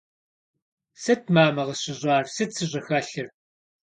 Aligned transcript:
Сыт, 1.01 1.21
мамэ, 1.35 1.63
къысщыщӏар, 1.67 2.25
сыт 2.35 2.49
сыщӏыхэлъыр? 2.57 3.27